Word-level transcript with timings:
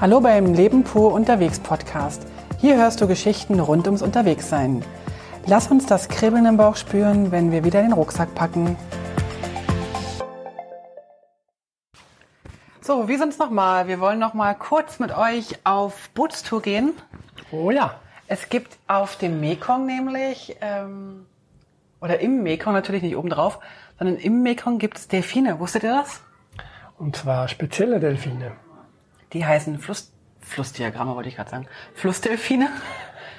Hallo 0.00 0.18
beim 0.22 0.54
Leben 0.54 0.82
pur 0.82 1.12
unterwegs 1.12 1.60
Podcast. 1.60 2.26
Hier 2.58 2.78
hörst 2.78 3.02
du 3.02 3.06
Geschichten 3.06 3.60
rund 3.60 3.84
ums 3.84 4.00
Unterwegssein. 4.00 4.82
Lass 5.44 5.70
uns 5.70 5.84
das 5.84 6.08
Kribbeln 6.08 6.46
im 6.46 6.56
Bauch 6.56 6.76
spüren, 6.76 7.32
wenn 7.32 7.52
wir 7.52 7.64
wieder 7.64 7.82
den 7.82 7.92
Rucksack 7.92 8.34
packen. 8.34 8.78
So, 12.80 13.08
wie 13.08 13.16
sonst 13.18 13.38
nochmal? 13.38 13.88
Wir 13.88 14.00
wollen 14.00 14.18
noch 14.18 14.32
mal 14.32 14.54
kurz 14.54 15.00
mit 15.00 15.14
euch 15.14 15.58
auf 15.64 16.08
Bootstour 16.14 16.62
gehen. 16.62 16.94
Oh 17.52 17.70
ja. 17.70 17.96
Es 18.26 18.48
gibt 18.48 18.78
auf 18.86 19.16
dem 19.16 19.38
Mekong 19.38 19.84
nämlich, 19.84 20.56
ähm, 20.62 21.26
oder 22.00 22.20
im 22.20 22.42
Mekong 22.42 22.72
natürlich 22.72 23.02
nicht 23.02 23.16
obendrauf, 23.16 23.58
sondern 23.98 24.16
im 24.16 24.42
Mekong 24.42 24.78
gibt 24.78 24.96
es 24.96 25.08
Delfine. 25.08 25.60
Wusstet 25.60 25.82
ihr 25.82 25.92
das? 25.92 26.22
Und 26.96 27.16
zwar 27.16 27.48
spezielle 27.48 28.00
Delfine. 28.00 28.52
Die 29.32 29.44
heißen 29.44 29.78
Fluss, 29.78 30.12
Flussdiagramme, 30.40 31.14
wollte 31.14 31.28
ich 31.28 31.36
gerade 31.36 31.50
sagen. 31.50 31.66
Flussdelfine. 31.94 32.68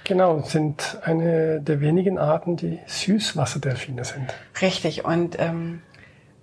Genau, 0.04 0.42
sind 0.42 0.98
eine 1.04 1.62
der 1.62 1.80
wenigen 1.80 2.18
Arten, 2.18 2.56
die 2.56 2.80
Süßwasserdelfine 2.88 4.04
sind. 4.04 4.34
Richtig. 4.62 5.06
Und 5.06 5.40
ähm, 5.40 5.82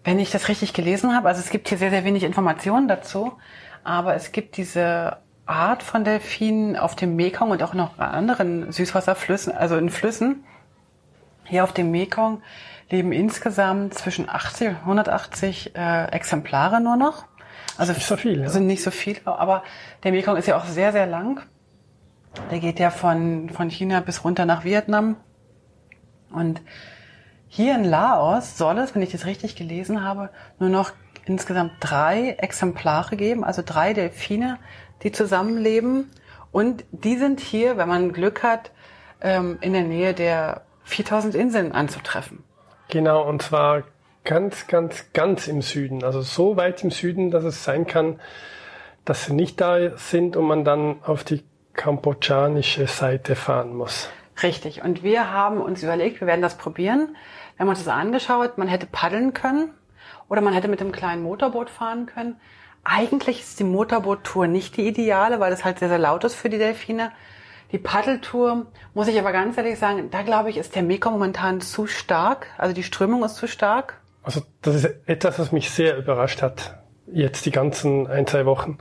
wenn 0.05 0.19
ich 0.19 0.31
das 0.31 0.49
richtig 0.49 0.73
gelesen 0.75 1.15
habe, 1.15 1.29
also 1.29 1.41
es 1.41 1.51
gibt 1.51 1.69
hier 1.69 1.79
sehr, 1.79 1.91
sehr 1.91 2.05
wenig 2.05 2.23
Informationen 2.23 2.89
dazu, 2.89 3.33
aber 3.85 4.15
es 4.15 4.33
gibt 4.33 4.57
diese 4.57 5.19
Art 5.47 5.83
von 5.83 6.05
Delfinen 6.05 6.77
auf 6.77 6.95
dem 6.95 7.17
Mekong 7.17 7.51
und 7.51 7.63
auch 7.63 7.75
noch 7.75 7.99
anderen 7.99 8.71
Süßwasserflüssen, 8.71 9.57
also 9.57 9.77
in 9.77 9.89
Flüssen. 9.89 10.45
Hier 11.45 11.65
auf 11.65 11.73
dem 11.73 11.91
Mekong 11.91 12.43
leben 12.91 13.13
insgesamt 13.13 13.95
zwischen 13.95 14.29
80 14.29 14.69
und 14.69 14.77
180 14.77 15.75
äh, 15.75 16.05
Exemplare 16.11 16.81
nur 16.81 16.97
noch. 16.97 17.25
Also 17.79 17.93
nicht 17.93 18.07
so 18.07 18.17
viel, 18.17 18.41
ja. 18.41 18.49
sind 18.49 18.67
nicht 18.67 18.83
so 18.83 18.91
viele, 18.91 19.21
aber 19.25 19.63
der 20.03 20.13
Mekong 20.13 20.37
ist 20.37 20.47
ja 20.47 20.57
auch 20.57 20.65
sehr, 20.65 20.93
sehr 20.93 21.07
lang. 21.07 21.41
Der 22.51 22.59
geht 22.59 22.79
ja 22.79 22.91
von, 22.91 23.49
von 23.51 23.71
China 23.71 24.01
bis 24.01 24.25
runter 24.25 24.45
nach 24.45 24.65
Vietnam. 24.65 25.17
Und 26.31 26.61
hier 27.47 27.75
in 27.77 27.85
Laos 27.85 28.59
soll 28.59 28.79
es, 28.79 28.95
wenn 28.95 29.03
ich 29.03 29.13
das 29.13 29.27
richtig 29.27 29.57
gelesen 29.57 30.05
habe, 30.05 30.31
nur 30.59 30.69
noch 30.69 30.91
insgesamt 31.25 31.73
drei 31.81 32.31
Exemplare 32.39 33.17
geben, 33.17 33.45
also 33.45 33.63
drei 33.65 33.95
Delfine, 33.95 34.59
die 35.03 35.13
zusammenleben. 35.13 36.11
Und 36.51 36.85
die 36.91 37.17
sind 37.17 37.41
hier, 37.41 37.77
wenn 37.77 37.89
man 37.89 38.13
Glück 38.13 38.43
hat, 38.43 38.73
ähm, 39.21 39.59
in 39.61 39.73
der 39.73 39.83
Nähe 39.83 40.15
der 40.15 40.63
4000 40.85 41.35
Inseln 41.35 41.73
anzutreffen. 41.73 42.43
Genau, 42.89 43.23
und 43.23 43.43
zwar 43.43 43.85
ganz, 44.29 44.67
ganz, 44.67 45.07
ganz 45.15 45.49
im 45.49 45.63
Süden. 45.63 46.05
Also 46.05 46.21
so 46.21 46.57
weit 46.57 46.85
im 46.85 46.91
Süden, 46.91 47.31
dass 47.31 47.45
es 47.45 47.65
sein 47.65 47.87
kann, 47.87 48.21
dass 49.07 49.25
sie 49.25 49.33
nicht 49.33 49.59
da 49.59 49.97
sind 49.97 50.37
und 50.37 50.47
man 50.47 50.65
dann 50.65 51.03
auf 51.03 51.25
die 51.25 51.43
kambodschanische 51.73 52.87
Seite 52.87 53.35
fahren 53.35 53.75
muss. 53.75 54.11
Richtig. 54.43 54.83
Und 54.85 55.03
wir 55.03 55.33
haben 55.33 55.63
uns 55.63 55.83
überlegt, 55.83 56.21
wir 56.21 56.27
werden 56.27 56.43
das 56.43 56.59
probieren. 56.59 57.17
Wir 57.57 57.65
haben 57.65 57.71
uns 57.71 57.83
das 57.83 57.93
angeschaut, 57.93 58.59
man 58.59 58.69
hätte 58.69 58.87
paddeln 58.87 59.33
können 59.33 59.71
oder 60.29 60.43
man 60.43 60.53
hätte 60.53 60.69
mit 60.69 60.81
dem 60.81 60.93
kleinen 60.93 61.23
Motorboot 61.23 61.71
fahren 61.71 62.05
können. 62.05 62.37
Eigentlich 62.85 63.41
ist 63.41 63.59
die 63.59 63.65
Motorboot-Tour 63.65 64.47
nicht 64.47 64.77
die 64.77 64.87
ideale, 64.87 65.41
weil 65.41 65.53
es 65.55 65.65
halt 65.65 65.79
sehr, 65.79 65.89
sehr 65.89 65.99
laut 65.99 66.23
ist 66.25 66.35
für 66.35 66.51
die 66.51 66.59
Delfine. 66.59 67.13
Die 67.73 67.79
Paddeltour, 67.79 68.67
muss 68.93 69.09
ich 69.09 69.19
aber 69.19 69.33
ganz 69.33 69.57
ehrlich 69.57 69.79
sagen, 69.79 70.11
da 70.11 70.21
glaube 70.21 70.51
ich, 70.51 70.59
ist 70.59 70.75
der 70.75 70.83
Mekong 70.83 71.15
momentan 71.15 71.63
zu 71.63 71.87
stark. 71.87 72.47
Also 72.59 72.75
die 72.75 72.83
Strömung 72.83 73.25
ist 73.25 73.37
zu 73.37 73.49
stark. 73.49 73.99
Also 74.29 74.43
das 74.61 74.75
ist 74.75 74.91
etwas, 75.07 75.39
was 75.39 75.53
mich 75.53 75.71
sehr 75.71 75.97
überrascht 75.97 76.43
hat, 76.43 76.79
jetzt 77.11 77.47
die 77.47 77.51
ganzen 77.51 78.07
ein, 78.07 78.27
zwei 78.27 78.45
Wochen, 78.45 78.77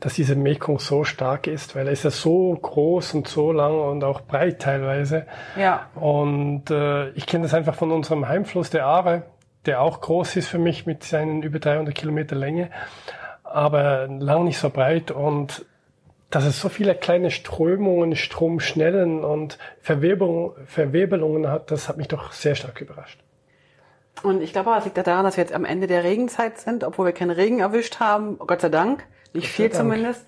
dass 0.00 0.14
dieser 0.14 0.34
Mekong 0.34 0.80
so 0.80 1.04
stark 1.04 1.46
ist, 1.46 1.76
weil 1.76 1.86
er 1.86 1.92
ist 1.92 2.02
ja 2.02 2.10
so 2.10 2.52
groß 2.60 3.14
und 3.14 3.28
so 3.28 3.52
lang 3.52 3.78
und 3.78 4.02
auch 4.02 4.22
breit 4.22 4.60
teilweise. 4.60 5.26
Ja. 5.56 5.86
Und 5.94 6.70
äh, 6.72 7.10
ich 7.10 7.26
kenne 7.26 7.44
das 7.44 7.54
einfach 7.54 7.76
von 7.76 7.92
unserem 7.92 8.26
Heimfluss, 8.26 8.70
der 8.70 8.86
Aare, 8.86 9.22
der 9.66 9.80
auch 9.80 10.00
groß 10.00 10.34
ist 10.34 10.48
für 10.48 10.58
mich 10.58 10.84
mit 10.84 11.04
seinen 11.04 11.44
über 11.44 11.60
300 11.60 11.94
Kilometer 11.94 12.34
Länge 12.34 12.68
aber 13.52 14.08
lang 14.08 14.44
nicht 14.44 14.58
so 14.58 14.70
breit 14.70 15.10
und 15.10 15.64
dass 16.30 16.44
es 16.44 16.60
so 16.60 16.70
viele 16.70 16.94
kleine 16.94 17.30
Strömungen, 17.30 18.16
Stromschnellen 18.16 19.22
und 19.22 19.58
Verwebelung, 19.80 20.54
Verwebelungen 20.64 21.48
hat, 21.48 21.70
das 21.70 21.88
hat 21.88 21.98
mich 21.98 22.08
doch 22.08 22.32
sehr 22.32 22.54
stark 22.54 22.80
überrascht. 22.80 23.20
Und 24.22 24.42
ich 24.42 24.52
glaube, 24.52 24.74
es 24.78 24.84
liegt 24.84 24.96
daran, 24.96 25.24
dass 25.24 25.36
wir 25.36 25.44
jetzt 25.44 25.54
am 25.54 25.64
Ende 25.64 25.86
der 25.86 26.04
Regenzeit 26.04 26.58
sind, 26.58 26.84
obwohl 26.84 27.06
wir 27.06 27.12
keinen 27.12 27.30
Regen 27.30 27.60
erwischt 27.60 27.98
haben. 27.98 28.38
Gott 28.38 28.60
sei 28.60 28.68
Dank. 28.68 29.04
Nicht 29.32 29.48
viel 29.48 29.68
Dank. 29.68 29.80
zumindest. 29.80 30.26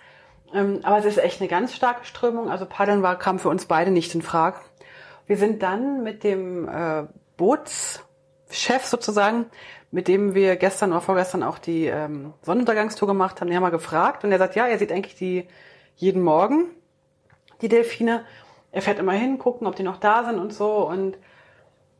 Ähm, 0.52 0.80
aber 0.82 0.98
es 0.98 1.04
ist 1.04 1.18
echt 1.18 1.40
eine 1.40 1.48
ganz 1.48 1.74
starke 1.74 2.04
Strömung. 2.04 2.50
Also 2.50 2.66
Paddeln 2.66 3.02
war, 3.02 3.18
kam 3.18 3.38
für 3.38 3.48
uns 3.48 3.66
beide 3.66 3.90
nicht 3.90 4.14
in 4.14 4.22
Frage. 4.22 4.56
Wir 5.26 5.36
sind 5.36 5.62
dann 5.62 6.02
mit 6.02 6.24
dem 6.24 6.68
äh, 6.68 7.04
Bootschef 7.36 8.84
sozusagen 8.84 9.46
mit 9.94 10.08
dem 10.08 10.34
wir 10.34 10.56
gestern 10.56 10.90
oder 10.90 11.00
vorgestern 11.00 11.44
auch 11.44 11.56
die 11.56 11.86
ähm, 11.86 12.34
Sonnenuntergangstour 12.42 13.06
gemacht 13.06 13.40
haben, 13.40 13.46
den 13.46 13.56
haben 13.56 13.62
wir 13.62 13.70
gefragt 13.70 14.24
und 14.24 14.32
er 14.32 14.38
sagt, 14.38 14.56
ja, 14.56 14.66
er 14.66 14.76
sieht 14.76 14.90
eigentlich 14.90 15.14
die 15.14 15.46
jeden 15.94 16.20
Morgen, 16.20 16.64
die 17.62 17.68
Delfine. 17.68 18.24
Er 18.72 18.82
fährt 18.82 18.98
immer 18.98 19.12
hin, 19.12 19.38
gucken, 19.38 19.68
ob 19.68 19.76
die 19.76 19.84
noch 19.84 19.98
da 19.98 20.24
sind 20.24 20.40
und 20.40 20.52
so 20.52 20.88
und 20.88 21.16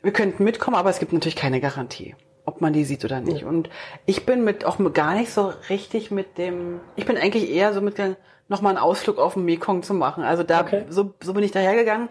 wir 0.05 0.13
könnten 0.13 0.45
mitkommen, 0.45 0.77
aber 0.77 0.91
es 0.91 0.99
gibt 0.99 1.13
natürlich 1.13 1.37
keine 1.37 1.61
Garantie, 1.61 2.15
ob 2.45 2.61
man 2.61 2.73
die 2.73 2.85
sieht 2.85 3.05
oder 3.05 3.21
nicht. 3.21 3.43
Ja. 3.43 3.49
Und 3.49 3.71
ich 4.07 4.27
bin 4.27 4.45
mit 4.45 4.65
auch 4.65 4.79
gar 4.93 5.15
nicht 5.15 5.33
so 5.33 5.53
richtig 5.69 6.11
mit 6.11 6.39
dem, 6.39 6.81
ich 6.95 7.07
bin 7.07 7.17
eigentlich 7.17 7.51
eher 7.51 7.73
so 7.73 7.81
mit 7.81 7.99
dem, 7.99 8.17
nochmal 8.49 8.71
einen 8.71 8.85
Ausflug 8.85 9.19
auf 9.19 9.35
den 9.35 9.45
Mekong 9.45 9.83
zu 9.83 9.95
machen. 9.95 10.23
Also 10.23 10.43
da, 10.43 10.61
okay. 10.61 10.85
so, 10.89 11.15
so 11.21 11.33
bin 11.35 11.43
ich 11.43 11.51
dahergegangen. 11.51 12.09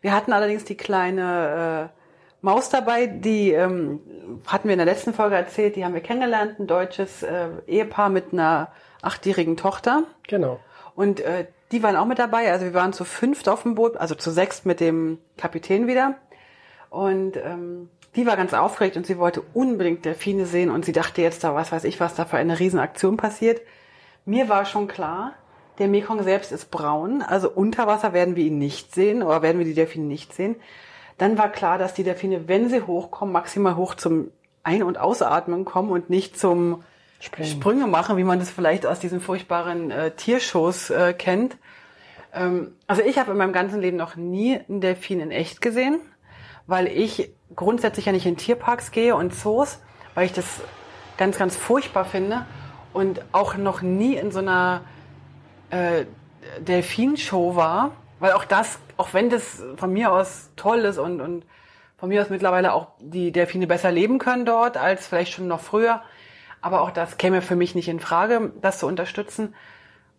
Wir 0.00 0.12
hatten 0.12 0.32
allerdings 0.32 0.64
die 0.64 0.76
kleine 0.76 1.90
äh, 1.92 2.00
Maus 2.40 2.68
dabei, 2.68 3.06
die 3.06 3.52
ähm, 3.52 4.00
hatten 4.46 4.68
wir 4.68 4.74
in 4.74 4.78
der 4.78 4.86
letzten 4.86 5.14
Folge 5.14 5.34
erzählt, 5.34 5.76
die 5.76 5.84
haben 5.84 5.94
wir 5.94 6.02
kennengelernt, 6.02 6.58
ein 6.58 6.66
deutsches 6.66 7.22
äh, 7.22 7.48
Ehepaar 7.66 8.10
mit 8.10 8.32
einer 8.32 8.68
achtjährigen 9.00 9.56
Tochter. 9.56 10.04
Genau. 10.28 10.60
Und 10.94 11.20
äh, 11.20 11.46
die 11.72 11.82
waren 11.82 11.96
auch 11.96 12.04
mit 12.04 12.18
dabei, 12.18 12.52
also 12.52 12.66
wir 12.66 12.74
waren 12.74 12.92
zu 12.92 13.04
fünft 13.04 13.48
auf 13.48 13.62
dem 13.62 13.74
Boot, 13.74 13.96
also 13.96 14.14
zu 14.14 14.30
sechst 14.30 14.66
mit 14.66 14.80
dem 14.80 15.18
Kapitän 15.36 15.86
wieder. 15.86 16.16
Und 16.94 17.36
ähm, 17.36 17.88
die 18.14 18.24
war 18.24 18.36
ganz 18.36 18.54
aufgeregt 18.54 18.96
und 18.96 19.04
sie 19.04 19.18
wollte 19.18 19.42
unbedingt 19.52 20.04
Delfine 20.04 20.46
sehen 20.46 20.70
und 20.70 20.84
sie 20.84 20.92
dachte 20.92 21.22
jetzt 21.22 21.42
da, 21.42 21.52
was 21.52 21.72
weiß 21.72 21.82
ich, 21.84 21.98
was 21.98 22.14
da 22.14 22.24
für 22.24 22.36
eine 22.36 22.60
Riesenaktion 22.60 23.16
passiert. 23.16 23.60
Mir 24.24 24.48
war 24.48 24.64
schon 24.64 24.86
klar, 24.86 25.32
der 25.78 25.88
Mekong 25.88 26.22
selbst 26.22 26.52
ist 26.52 26.70
braun, 26.70 27.20
also 27.20 27.50
unter 27.50 27.88
Wasser 27.88 28.12
werden 28.12 28.36
wir 28.36 28.44
ihn 28.44 28.58
nicht 28.58 28.94
sehen 28.94 29.24
oder 29.24 29.42
werden 29.42 29.58
wir 29.58 29.66
die 29.66 29.74
Delfine 29.74 30.06
nicht 30.06 30.32
sehen. 30.32 30.54
Dann 31.18 31.36
war 31.36 31.50
klar, 31.50 31.78
dass 31.78 31.94
die 31.94 32.04
Delfine, 32.04 32.46
wenn 32.46 32.68
sie 32.68 32.82
hochkommen, 32.82 33.32
maximal 33.32 33.74
hoch 33.74 33.96
zum 33.96 34.30
Ein- 34.62 34.84
und 34.84 34.96
Ausatmen 34.96 35.64
kommen 35.64 35.90
und 35.90 36.10
nicht 36.10 36.38
zum 36.38 36.84
Sprung. 37.18 37.46
Sprünge 37.46 37.86
machen, 37.88 38.16
wie 38.16 38.24
man 38.24 38.38
das 38.38 38.50
vielleicht 38.50 38.86
aus 38.86 39.00
diesen 39.00 39.20
furchtbaren 39.20 39.90
äh, 39.90 40.12
Tiershows 40.12 40.90
äh, 40.90 41.12
kennt. 41.12 41.56
Ähm, 42.32 42.76
also 42.86 43.02
ich 43.02 43.18
habe 43.18 43.32
in 43.32 43.36
meinem 43.36 43.52
ganzen 43.52 43.80
Leben 43.80 43.96
noch 43.96 44.14
nie 44.14 44.60
einen 44.68 44.80
Delfin 44.80 45.18
in 45.18 45.32
echt 45.32 45.60
gesehen, 45.60 45.98
weil 46.66 46.86
ich 46.86 47.30
grundsätzlich 47.54 48.06
ja 48.06 48.12
nicht 48.12 48.26
in 48.26 48.36
Tierparks 48.36 48.90
gehe 48.90 49.14
und 49.14 49.34
Zoos, 49.34 49.78
weil 50.14 50.26
ich 50.26 50.32
das 50.32 50.60
ganz, 51.16 51.38
ganz 51.38 51.56
furchtbar 51.56 52.04
finde 52.04 52.46
und 52.92 53.20
auch 53.32 53.56
noch 53.56 53.82
nie 53.82 54.14
in 54.14 54.32
so 54.32 54.40
einer 54.40 54.82
äh, 55.70 56.04
Delfinshow 56.60 57.56
war, 57.56 57.92
weil 58.18 58.32
auch 58.32 58.44
das 58.44 58.78
auch 58.96 59.12
wenn 59.12 59.30
das 59.30 59.62
von 59.76 59.92
mir 59.92 60.12
aus 60.12 60.50
toll 60.56 60.80
ist 60.80 60.98
und, 60.98 61.20
und 61.20 61.44
von 61.96 62.08
mir 62.08 62.22
aus 62.22 62.30
mittlerweile 62.30 62.72
auch 62.72 62.88
die 63.00 63.32
Delfine 63.32 63.66
besser 63.66 63.90
leben 63.90 64.18
können 64.18 64.44
dort 64.44 64.76
als 64.76 65.06
vielleicht 65.06 65.32
schon 65.32 65.48
noch 65.48 65.60
früher. 65.60 66.02
Aber 66.60 66.80
auch 66.82 66.90
das 66.90 67.18
käme 67.18 67.42
für 67.42 67.56
mich 67.56 67.74
nicht 67.74 67.88
in 67.88 68.00
Frage, 68.00 68.52
das 68.60 68.78
zu 68.78 68.86
unterstützen. 68.86 69.54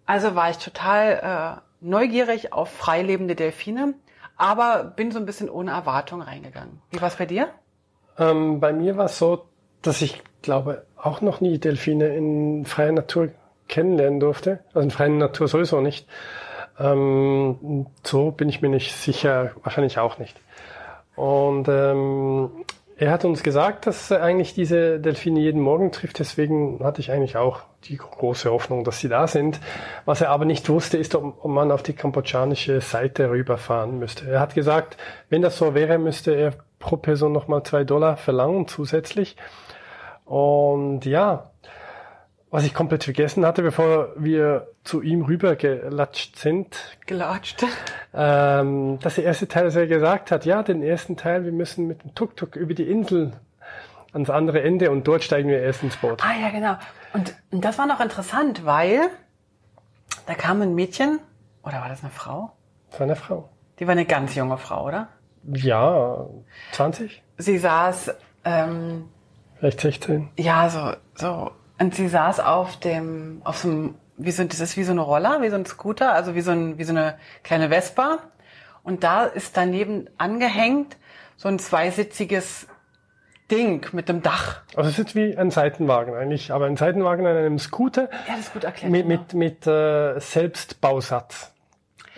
Also 0.06 0.36
war 0.36 0.50
ich 0.50 0.58
total 0.58 1.62
äh, 1.62 1.62
neugierig 1.82 2.54
auf 2.54 2.70
freilebende 2.70 3.36
Delfine, 3.36 3.96
aber 4.38 4.84
bin 4.84 5.12
so 5.12 5.20
ein 5.20 5.26
bisschen 5.26 5.50
ohne 5.50 5.72
Erwartung 5.72 6.22
reingegangen. 6.22 6.82
Wie 6.92 7.02
war 7.02 7.08
es 7.08 7.16
bei 7.16 7.26
dir? 7.26 7.50
Ähm, 8.18 8.60
bei 8.60 8.74
mir 8.74 8.98
war 8.98 9.06
es 9.06 9.18
so, 9.18 9.46
dass 9.82 10.02
ich 10.02 10.22
glaube 10.42 10.86
auch 10.96 11.22
noch 11.22 11.42
nie 11.42 11.58
Delfine 11.58 12.16
in 12.16 12.66
freier 12.66 12.92
Natur 12.92 13.30
kennenlernen 13.68 14.20
durfte. 14.20 14.60
Also 14.74 14.82
in 14.82 14.92
freier 14.92 15.10
Natur 15.10 15.48
sowieso 15.48 15.82
nicht. 15.82 16.08
Ähm, 16.80 17.88
so 18.04 18.32
bin 18.32 18.50
ich 18.50 18.62
mir 18.62 18.70
nicht 18.70 18.94
sicher, 18.94 19.52
wahrscheinlich 19.64 19.98
auch 19.98 20.18
nicht. 20.18 20.38
Und 21.16 21.68
ähm, 21.70 22.52
er 22.98 23.12
hat 23.12 23.26
uns 23.26 23.44
gesagt, 23.44 23.88
dass 23.88 24.10
er 24.10 24.24
eigentlich 24.24 24.54
diese 24.54 25.00
Delfine 25.00 25.42
jeden 25.42 25.60
Morgen 25.60 25.92
trifft. 25.92 26.20
Deswegen 26.20 26.80
hatte 26.84 27.02
ich 27.02 27.12
eigentlich 27.12 27.36
auch 27.36 27.62
die 27.84 27.98
große 27.98 28.50
Hoffnung, 28.50 28.86
dass 28.86 29.00
sie 29.00 29.10
da 29.10 29.28
sind. 29.28 29.60
Was 30.06 30.22
er 30.22 30.30
aber 30.30 30.46
nicht 30.46 30.70
wusste, 30.70 30.98
ist, 30.98 31.14
ob, 31.14 31.44
man 31.46 31.72
auf 31.72 31.84
die 31.84 31.94
kambodschanische 31.94 32.80
Seite 32.80 33.30
rüberfahren 33.30 34.00
müsste. 34.00 34.30
Er 34.30 34.40
hat 34.40 34.56
gesagt, 34.56 34.96
wenn 35.30 35.42
das 35.42 35.58
so 35.58 35.76
wäre, 35.76 35.98
müsste 35.98 36.34
er 36.34 36.54
pro 36.80 36.96
Person 36.96 37.34
nochmal 37.34 37.64
zwei 37.64 37.84
Dollar 37.84 38.16
verlangen 38.16 38.68
zusätzlich. 38.68 39.36
Und 40.24 41.06
ja, 41.06 41.52
was 42.50 42.64
ich 42.64 42.74
komplett 42.74 43.04
vergessen 43.04 43.46
hatte, 43.46 43.62
bevor 43.62 44.14
wir 44.16 44.70
zu 44.86 45.02
ihm 45.02 45.24
rübergelatscht 45.24 46.38
sind, 46.38 46.98
Gelatscht. 47.06 47.66
Ähm, 48.16 49.00
dass 49.00 49.16
der 49.16 49.26
erste 49.26 49.48
Teil, 49.48 49.66
dass 49.66 49.76
er 49.76 49.88
gesagt 49.88 50.32
hat, 50.32 50.46
ja, 50.46 50.64
den 50.64 50.82
ersten 50.82 51.18
Teil, 51.18 51.44
wir 51.44 51.52
müssen 51.52 51.88
mit 51.88 52.04
dem 52.04 52.16
Tuk-Tuk 52.16 52.56
über 52.56 52.74
die 52.74 52.90
Insel 52.90 53.34
ans 54.14 54.30
andere 54.30 54.62
Ende 54.62 54.90
und 54.92 55.06
dort 55.08 55.24
steigen 55.24 55.50
wir 55.50 55.62
erst 55.62 55.84
ins 55.84 55.98
Boot. 55.98 56.24
Ah 56.24 56.40
ja, 56.42 56.50
genau. 56.50 56.78
Und, 57.14 57.36
und 57.52 57.66
das 57.66 57.78
war 57.78 57.86
noch 57.86 58.00
interessant, 58.00 58.66
weil 58.66 59.02
da 60.26 60.34
kam 60.34 60.62
ein 60.62 60.74
Mädchen, 60.74 61.20
oder 61.64 61.82
war 61.82 61.90
das 61.90 62.02
eine 62.02 62.12
Frau? 62.12 62.54
Das 62.92 63.00
war 63.02 63.06
eine 63.06 63.18
Frau. 63.18 63.50
Die 63.80 63.88
war 63.88 63.92
eine 63.92 64.06
ganz 64.06 64.34
junge 64.36 64.58
Frau, 64.58 64.86
oder? 64.88 65.10
Ja, 65.44 66.26
20? 66.72 67.22
Sie 67.38 67.58
saß, 67.58 68.16
ähm, 68.46 69.10
Vielleicht 69.60 69.82
16. 69.82 70.30
ja, 70.38 70.70
so, 70.70 70.94
so, 71.16 71.52
und 71.80 71.94
sie 71.94 72.08
saß 72.08 72.40
auf 72.40 72.78
dem, 72.80 73.42
auf 73.44 73.58
so 73.58 73.68
einem, 73.68 73.96
wie 74.18 74.32
so, 74.32 74.44
das 74.44 74.60
ist 74.60 74.78
wie 74.78 74.84
so 74.84 74.92
eine 74.92 75.02
Roller, 75.02 75.42
wie 75.42 75.50
so 75.50 75.56
ein 75.56 75.66
Scooter, 75.66 76.14
also 76.14 76.36
wie 76.36 76.42
so 76.42 76.52
ein, 76.52 76.78
wie 76.78 76.84
so 76.84 76.92
eine 76.94 77.16
kleine 77.44 77.70
Vespa. 77.70 78.20
Und 78.84 79.04
da 79.04 79.26
ist 79.26 79.58
daneben 79.58 80.08
angehängt 80.18 80.96
so 81.38 81.48
ein 81.50 81.60
zweisitziges 81.60 82.68
Ding 83.52 83.86
mit 83.94 84.10
dem 84.10 84.22
Dach. 84.22 84.62
Also 84.76 84.90
es 84.90 84.98
ist 85.00 85.16
wie 85.16 85.38
ein 85.38 85.52
Seitenwagen 85.52 86.16
eigentlich, 86.16 86.52
aber 86.52 86.66
ein 86.66 86.78
Seitenwagen 86.78 87.26
an 87.28 87.36
einem 87.38 87.60
Scooter 87.60 88.04
Ja, 88.28 88.36
das 88.36 88.40
ist 88.48 88.54
gut 88.54 88.64
erklärt. 88.64 88.92
mit, 88.92 89.08
genau. 89.08 89.22
mit, 89.22 89.34
mit 89.34 89.68
äh, 89.68 90.20
Selbstbausatz. 90.20 91.52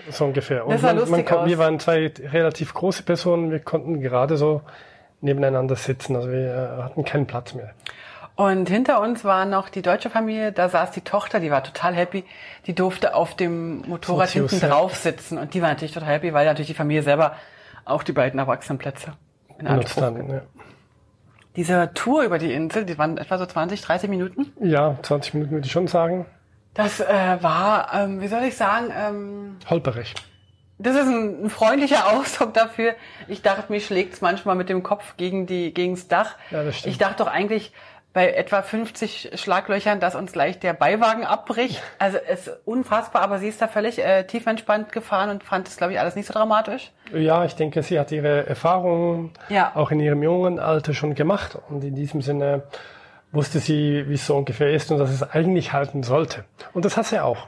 So 0.10 0.26
ungefähr. 0.26 0.66
Und 0.66 0.72
Das 0.74 0.82
sah 0.82 0.88
man, 0.94 0.98
man 0.98 1.06
lustig 1.10 1.26
kon- 1.28 1.38
aus. 1.40 1.48
Wir 1.50 1.58
waren 1.58 1.80
zwei 1.80 2.12
relativ 2.32 2.74
große 2.74 3.04
Personen, 3.04 3.52
wir 3.52 3.60
konnten 3.60 4.00
gerade 4.00 4.38
so 4.38 4.62
nebeneinander 5.20 5.76
sitzen, 5.76 6.16
also 6.16 6.30
wir 6.30 6.78
äh, 6.80 6.84
hatten 6.84 7.04
keinen 7.04 7.26
Platz 7.26 7.54
mehr. 7.56 7.74
Und 8.38 8.70
hinter 8.70 9.02
uns 9.02 9.24
war 9.24 9.46
noch 9.46 9.68
die 9.68 9.82
deutsche 9.82 10.12
Familie, 10.12 10.52
da 10.52 10.70
saß 10.70 10.92
die 10.92 11.02
Tochter, 11.02 11.40
die 11.40 11.50
war 11.50 11.64
total 11.64 11.96
happy, 11.96 12.24
die 12.68 12.76
durfte 12.76 13.16
auf 13.16 13.36
dem 13.36 13.82
Motorrad 13.88 14.30
So 14.30 14.48
hinten 14.48 14.60
drauf 14.60 14.96
sitzen 14.96 15.40
und 15.40 15.56
die 15.56 15.62
war 15.64 15.70
natürlich 15.70 15.94
total 15.96 16.10
happy, 16.10 16.34
weil 16.34 16.46
natürlich 16.46 16.68
die 16.68 16.76
Familie 16.76 17.02
selber 17.02 17.36
auch 17.84 18.04
die 18.04 18.12
beiden 18.12 18.40
Erwachsenenplätze 18.40 19.14
in 19.58 19.66
Anspruch 19.66 20.02
dann, 20.02 20.30
ja. 20.30 20.42
Diese 21.56 21.90
Tour 21.96 22.22
über 22.22 22.38
die 22.38 22.54
Insel, 22.54 22.86
die 22.86 23.00
waren 23.00 23.18
etwa 23.18 23.40
so 23.40 23.48
20, 23.48 23.82
30 23.82 24.08
Minuten. 24.08 24.54
ja, 24.62 24.96
20 25.02 25.34
Minuten 25.34 25.52
würde 25.54 25.66
ich 25.66 25.72
schon 25.72 25.88
sagen. 25.88 26.28
Das 26.76 27.00
äh, 27.00 27.38
war, 27.42 27.92
ähm, 27.92 28.22
wie 28.22 28.28
soll 28.28 28.44
ich 28.44 28.56
sagen, 28.56 28.94
ähm, 28.96 29.58
Holperig. 29.68 30.14
das 30.78 30.96
ist 30.96 31.08
ein, 31.08 31.46
ein 31.46 31.50
freundlicher 31.50 32.08
Ausdruck 32.14 32.54
dafür. 32.54 32.94
Ich 33.28 33.42
dachte, 33.42 33.72
mir 33.72 33.82
schlägt's 33.82 34.22
manchmal 34.22 34.56
mit 34.56 34.70
dem 34.70 34.84
Kopf 34.84 35.18
gegen 35.18 35.48
die 35.48 35.74
gegens 35.74 36.08
Dach. 36.08 36.36
Ja, 36.52 36.64
das 36.64 36.78
stimmt. 36.78 36.92
Ich 36.92 37.00
dachte 37.00 37.24
doch 37.24 37.32
eigentlich 37.32 37.72
bei 38.18 38.34
etwa 38.34 38.64
50 38.64 39.30
Schlaglöchern, 39.36 40.00
dass 40.00 40.16
uns 40.16 40.32
gleich 40.32 40.58
der 40.58 40.74
Beiwagen 40.74 41.24
abbricht. 41.24 41.84
Also 42.00 42.18
es 42.28 42.48
ist 42.48 42.58
unfassbar, 42.66 43.22
aber 43.22 43.38
sie 43.38 43.48
ist 43.48 43.62
da 43.62 43.68
völlig 43.68 44.04
äh, 44.04 44.24
tiefentspannt 44.24 44.92
gefahren 44.92 45.30
und 45.30 45.44
fand 45.44 45.68
es, 45.68 45.78
glaube 45.78 45.94
ich, 45.94 46.00
alles 46.00 46.16
nicht 46.16 46.26
so 46.26 46.34
dramatisch. 46.34 46.92
Ja, 47.14 47.46
ich 47.46 47.54
denke, 47.56 47.84
sie 47.84 48.00
hat 48.00 48.12
ihre 48.12 48.48
Erfahrungen 48.48 49.34
Ja. 49.50 49.72
auch 49.76 49.92
in 49.92 50.00
ihrem 50.00 50.24
jungen 50.24 50.58
Alter 50.58 50.96
schon 50.96 51.14
gemacht 51.14 51.60
und 51.70 51.84
in 51.84 51.94
diesem 51.94 52.24
Sinne 52.24 52.64
wusste 53.32 53.60
sie, 53.60 54.06
wie 54.10 54.16
es 54.16 54.26
so 54.26 54.36
ungefähr 54.36 54.72
ist 54.72 54.92
und 54.92 54.98
dass 54.98 55.12
es 55.12 55.22
eigentlich 55.22 55.72
halten 55.72 56.02
sollte. 56.02 56.44
Und 56.74 56.86
das 56.86 56.98
hat 56.98 57.06
sie 57.06 57.20
auch. 57.24 57.46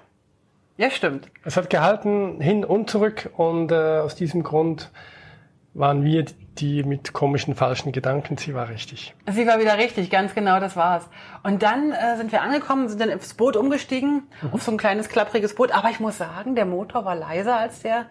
Ja, 0.77 0.91
stimmt. 0.91 1.29
Es 1.43 1.57
hat 1.57 1.71
gehalten 1.71 2.39
hin 2.41 2.63
und 2.63 2.91
zurück 2.91 3.31
und 3.35 3.71
äh, 3.71 3.75
aus 4.01 4.13
diesem 4.13 4.43
Grund 4.43 4.91
waren 5.73 6.03
wir 6.03 6.25
die 6.59 6.83
mit 6.83 7.13
komischen 7.13 7.55
falschen 7.55 7.91
Gedanken. 7.91 8.37
Sie 8.37 8.53
war 8.53 8.69
richtig. 8.69 9.13
Sie 9.31 9.47
war 9.47 9.59
wieder 9.59 9.77
richtig, 9.77 10.09
ganz 10.09 10.33
genau, 10.35 10.59
das 10.59 10.75
war's. 10.75 11.07
Und 11.43 11.63
dann 11.63 11.91
äh, 11.91 12.17
sind 12.17 12.31
wir 12.31 12.41
angekommen, 12.41 12.89
sind 12.89 13.01
dann 13.01 13.09
ins 13.09 13.33
Boot 13.33 13.55
umgestiegen, 13.55 14.23
Mhm. 14.41 14.53
auf 14.53 14.61
so 14.63 14.71
ein 14.71 14.77
kleines 14.77 15.09
klappriges 15.09 15.55
Boot. 15.55 15.71
Aber 15.71 15.89
ich 15.89 15.99
muss 15.99 16.17
sagen, 16.17 16.55
der 16.55 16.65
Motor 16.65 17.05
war 17.05 17.15
leiser 17.15 17.57
als 17.57 17.81
der, 17.81 18.05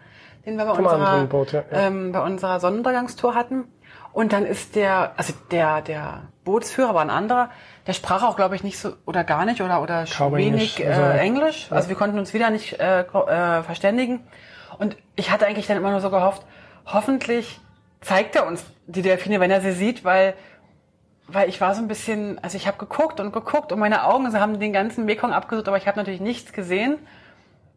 den 0.47 0.56
wir 0.56 0.65
bei 0.65 0.75
Vom 0.75 0.85
unserer, 0.85 1.25
Boot, 1.27 1.53
ja, 1.53 1.62
ja. 1.71 1.79
Ähm, 1.87 2.12
bei 2.12 2.21
unserer 2.23 2.61
Sonnenuntergangstour 2.61 3.35
hatten. 3.35 3.65
Und 4.12 4.33
dann 4.33 4.47
ist 4.47 4.75
der, 4.75 5.12
also 5.17 5.35
der, 5.51 5.83
der 5.83 6.23
Bootsführer 6.44 6.94
war 6.94 7.03
ein 7.03 7.11
anderer, 7.11 7.51
der 7.87 7.93
sprach 7.93 8.23
auch, 8.23 8.37
glaube 8.37 8.56
ich, 8.56 8.65
nicht 8.65 8.79
so 8.79 8.94
oder 9.06 9.23
gar 9.23 9.44
nicht 9.44 9.61
oder 9.61 9.83
oder 9.83 10.05
Kaum 10.06 10.35
wenig 10.35 10.79
Englisch, 10.81 10.97
also- 10.99 11.03
äh, 11.03 11.19
Englisch. 11.19 11.67
Also 11.71 11.89
wir 11.91 11.97
konnten 11.97 12.19
uns 12.19 12.33
wieder 12.35 12.51
nicht 12.51 12.81
äh, 12.81 13.01
äh, 13.03 13.62
verständigen. 13.62 14.21
Und 14.79 14.97
ich 15.17 15.31
hatte 15.31 15.47
eigentlich 15.47 15.67
dann 15.67 15.77
immer 15.77 15.91
nur 15.91 16.01
so 16.01 16.11
gehofft, 16.11 16.43
hoffentlich 16.87 17.61
zeigt 18.00 18.37
er 18.37 18.47
uns 18.47 18.65
die 18.87 19.03
Delfine, 19.03 19.41
wenn 19.41 19.50
er 19.50 19.61
sie 19.61 19.73
sieht, 19.73 20.05
weil 20.05 20.35
weil 21.31 21.49
ich 21.50 21.61
war 21.61 21.75
so 21.75 21.83
ein 21.83 21.89
bisschen, 21.89 22.39
also 22.43 22.56
ich 22.56 22.67
habe 22.67 22.79
geguckt 22.79 23.21
und 23.21 23.33
geguckt 23.33 23.71
und 23.71 23.79
meine 23.79 24.05
Augen 24.05 24.31
sie 24.31 24.41
haben 24.41 24.59
den 24.59 24.73
ganzen 24.73 25.05
Mekong 25.05 25.33
abgesucht, 25.33 25.69
aber 25.69 25.77
ich 25.77 25.87
habe 25.87 25.99
natürlich 25.99 26.23
nichts 26.23 26.55
gesehen, 26.55 26.97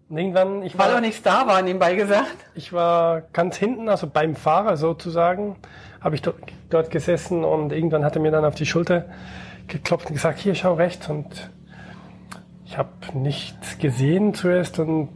Und 0.10 0.18
irgendwann, 0.18 0.64
ich 0.64 0.78
weil 0.78 0.90
war, 0.90 0.98
auch 0.98 1.02
nichts 1.02 1.22
da 1.22 1.48
war, 1.48 1.62
nebenbei 1.62 1.96
gesagt. 1.96 2.36
ich 2.56 2.72
war 2.72 3.22
ganz 3.34 3.58
hinten, 3.58 3.90
also 3.90 4.08
beim 4.08 4.36
Fahrer 4.36 4.78
sozusagen, 4.78 5.58
habe 6.00 6.16
ich 6.16 6.22
dort, 6.22 6.38
dort 6.70 6.92
gesessen 6.92 7.44
und 7.44 7.74
irgendwann 7.74 8.06
hat 8.06 8.16
er 8.16 8.22
mir 8.22 8.32
dann 8.32 8.46
auf 8.46 8.56
die 8.56 8.66
Schulter 8.66 9.06
geklopft 9.68 10.08
und 10.08 10.14
gesagt, 10.14 10.40
hier, 10.40 10.56
schau 10.56 10.74
rechts. 10.74 11.10
Und 11.10 11.50
ich 12.66 12.78
habe 12.78 12.90
nichts 13.14 13.78
gesehen 13.78 14.34
zuerst 14.34 14.80
und 14.80 15.10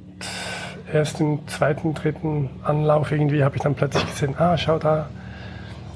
erst 0.95 1.19
im 1.19 1.47
zweiten, 1.47 1.93
dritten 1.93 2.49
Anlauf 2.63 3.11
irgendwie 3.11 3.43
habe 3.43 3.55
ich 3.55 3.61
dann 3.61 3.75
plötzlich 3.75 4.05
gesehen, 4.05 4.35
ah, 4.39 4.57
schau 4.57 4.79
da 4.79 5.09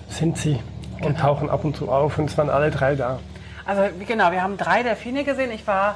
sind 0.10 0.38
sie 0.38 0.60
und 1.02 1.20
tauchen 1.20 1.50
ab 1.50 1.64
und 1.64 1.76
zu 1.78 1.90
auf 1.90 2.18
und 2.18 2.30
es 2.30 2.38
waren 2.38 2.50
alle 2.50 2.72
drei 2.72 2.96
da. 2.96 3.20
Also 3.66 3.84
genau, 4.08 4.32
wir 4.32 4.42
haben 4.42 4.58
drei 4.58 4.84
Delfine 4.84 5.24
gesehen. 5.24 5.52
Ich 5.52 5.66
war 5.68 5.96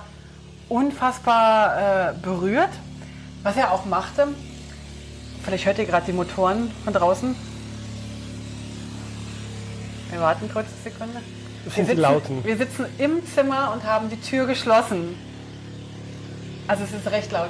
unfassbar 0.70 2.12
äh, 2.12 2.14
berührt, 2.22 2.70
was 3.42 3.58
er 3.58 3.72
auch 3.72 3.86
machte. 3.86 4.28
Vielleicht 5.44 5.66
hört 5.66 5.80
ihr 5.80 5.86
gerade 5.86 6.06
die 6.06 6.14
Motoren 6.14 6.72
von 6.84 6.94
draußen. 6.94 7.36
Wir 10.12 10.22
warten 10.22 10.50
kurz 10.54 10.68
eine 10.68 10.94
Sekunde. 10.94 11.20
Das 11.66 11.76
Wir 11.76 11.86
sind 11.86 11.98
die 11.98 12.02
sitzen, 12.02 12.02
Lauten. 12.02 12.46
wir 12.46 12.58
sitzen 12.58 12.86
im 13.00 13.26
Zimmer 13.26 13.74
und 13.74 13.84
haben 13.84 14.10
die 14.10 14.22
Tür 14.22 14.46
geschlossen. 14.46 15.16
Also 16.68 16.84
es 16.84 16.94
ist 16.94 17.12
recht 17.12 17.32
laut. 17.32 17.50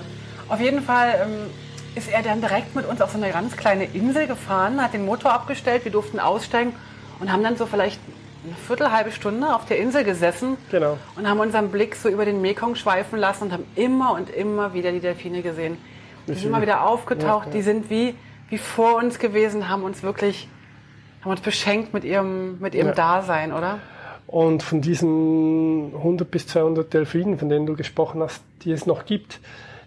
Auf 0.53 0.61
jeden 0.61 0.81
Fall 0.83 1.15
ähm, 1.23 1.49
ist 1.95 2.11
er 2.11 2.21
dann 2.21 2.39
direkt 2.39 2.75
mit 2.75 2.87
uns 2.87 3.01
auf 3.01 3.11
so 3.11 3.17
eine 3.17 3.31
ganz 3.31 3.57
kleine 3.57 3.85
Insel 3.85 4.27
gefahren, 4.27 4.79
hat 4.79 4.93
den 4.93 5.03
Motor 5.03 5.33
abgestellt, 5.33 5.83
wir 5.83 5.91
durften 5.91 6.19
aussteigen 6.19 6.73
und 7.19 7.31
haben 7.31 7.41
dann 7.41 7.57
so 7.57 7.65
vielleicht 7.65 7.99
eine 8.45 8.53
Viertel, 8.67 8.91
halbe 8.91 9.11
Stunde 9.11 9.55
auf 9.55 9.65
der 9.65 9.79
Insel 9.79 10.03
gesessen 10.03 10.57
Genau. 10.69 10.99
und 11.15 11.27
haben 11.27 11.39
unseren 11.39 11.69
Blick 11.69 11.95
so 11.95 12.07
über 12.07 12.23
den 12.25 12.39
Mekong 12.41 12.75
schweifen 12.75 13.17
lassen 13.17 13.45
und 13.45 13.51
haben 13.53 13.65
immer 13.75 14.13
und 14.13 14.29
immer 14.29 14.75
wieder 14.75 14.91
die 14.91 14.99
Delfine 14.99 15.41
gesehen. 15.41 15.77
Die 16.27 16.35
sind 16.35 16.45
immer 16.49 16.61
wieder 16.61 16.85
aufgetaucht, 16.85 17.47
Ja, 17.47 17.51
ja. 17.51 17.57
die 17.57 17.61
sind 17.63 17.89
wie, 17.89 18.13
wie 18.49 18.59
vor 18.59 18.97
uns 18.97 19.17
gewesen, 19.17 19.69
haben 19.69 19.83
uns 19.83 20.03
wirklich, 20.03 20.47
haben 21.23 21.31
uns 21.31 21.41
beschenkt 21.41 21.95
mit 21.95 22.03
ihrem, 22.03 22.59
mit 22.59 22.75
ihrem 22.75 22.89
Ja. 22.89 22.93
Dasein, 22.93 23.53
oder? 23.53 23.79
Und 24.27 24.61
von 24.61 24.81
diesen 24.81 25.93
100 25.95 26.29
bis 26.29 26.45
200 26.45 26.93
Delfinen, 26.93 27.39
von 27.39 27.49
denen 27.49 27.65
du 27.65 27.75
gesprochen 27.75 28.21
hast, 28.21 28.43
die 28.63 28.71
es 28.71 28.85
noch 28.85 29.05
gibt, 29.05 29.39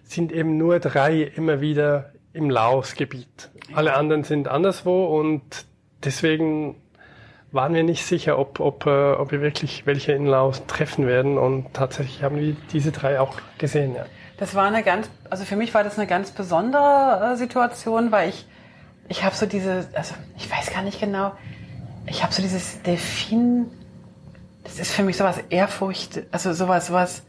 sind 0.07 0.33
eben 0.33 0.57
nur 0.57 0.79
drei 0.81 1.23
immer 1.23 1.61
wieder 1.61 2.13
im 2.33 2.51
Laos-Gebiet. 2.51 3.51
Alle 3.75 3.95
anderen 3.95 4.25
sind 4.25 4.49
anderswo 4.49 5.07
und 5.19 5.67
deswegen 6.05 6.77
waren 7.53 7.75
wir 7.75 7.83
nicht 7.83 8.05
sicher, 8.05 8.39
ob, 8.39 8.61
ob, 8.61 8.87
äh, 8.87 9.13
ob 9.13 9.33
wir 9.33 9.41
wirklich 9.41 9.87
welche 9.87 10.13
in 10.13 10.27
Laos 10.27 10.67
treffen 10.67 11.07
werden. 11.07 11.39
Und 11.39 11.73
tatsächlich 11.73 12.23
haben 12.23 12.37
wir 12.37 12.57
diese 12.73 12.93
drei 12.93 13.21
auch 13.21 13.37
gesehen. 13.59 13.95
Ja. 13.95 14.07
Das 14.37 14.55
war 14.55 14.67
eine 14.67 14.83
ganz, 14.83 15.09
also 15.31 15.45
für 15.45 15.57
mich 15.57 15.73
war 15.75 15.83
das 15.83 15.99
eine 15.99 16.07
ganz 16.07 16.31
besondere 16.31 17.33
äh, 17.33 17.37
Situation, 17.37 18.13
weil 18.13 18.29
ich, 18.29 18.47
ich 19.09 19.25
habe 19.25 19.35
so 19.35 19.47
diese, 19.47 19.89
also 19.95 20.15
ich 20.37 20.51
weiß 20.51 20.73
gar 20.73 20.83
nicht 20.83 21.01
genau, 21.01 21.33
ich 22.07 22.23
habe 22.23 22.33
so 22.33 22.43
dieses 22.43 22.83
Delfin, 22.83 23.67
das 24.63 24.79
ist 24.79 24.93
für 24.93 25.03
mich 25.03 25.17
sowas 25.17 25.39
Ehrfurcht, 25.49 26.23
also 26.31 26.53
sowas, 26.53 26.89
sowas 26.89 27.23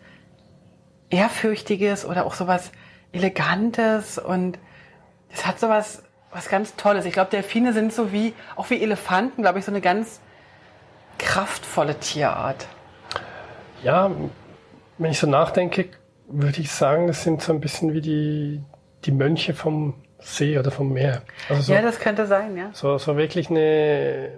Ehrfürchtiges 1.09 2.05
oder 2.05 2.25
auch 2.25 2.33
sowas 2.33 2.71
Elegantes 3.11 4.17
und 4.17 4.59
das 5.31 5.45
hat 5.45 5.59
sowas, 5.59 6.03
was 6.31 6.49
ganz 6.49 6.75
Tolles. 6.75 7.05
Ich 7.05 7.13
glaube, 7.13 7.31
Delfine 7.31 7.73
sind 7.73 7.93
so 7.93 8.11
wie, 8.11 8.33
auch 8.55 8.69
wie 8.69 8.81
Elefanten, 8.81 9.41
glaube 9.41 9.59
ich, 9.59 9.65
so 9.65 9.71
eine 9.71 9.81
ganz 9.81 10.19
kraftvolle 11.17 11.95
Tierart. 11.99 12.67
ja, 13.83 14.11
wenn 14.97 15.11
ich 15.11 15.19
so 15.19 15.27
nachdenke, 15.27 15.89
würde 16.27 16.59
ich 16.59 16.71
sagen, 16.71 17.07
das 17.07 17.23
sind 17.23 17.41
so 17.41 17.53
ein 17.53 17.59
bisschen 17.61 17.93
wie 17.93 18.01
die, 18.01 18.63
die 19.05 19.11
Mönche 19.11 19.53
vom 19.53 19.93
See 20.19 20.57
oder 20.57 20.71
vom 20.71 20.91
Meer. 20.91 21.21
Also 21.49 21.61
so, 21.61 21.73
Ja, 21.73 21.81
das 21.81 21.99
könnte 21.99 22.25
sein, 22.25 22.57
ja. 22.57 22.69
so, 22.73 22.97
so 22.97 23.15
wirklich 23.17 23.49
eine, 23.49 24.31